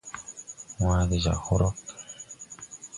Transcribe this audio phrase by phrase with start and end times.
[0.85, 1.75] Waa ge jagge hrog.